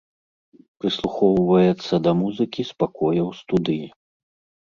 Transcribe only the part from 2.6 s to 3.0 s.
з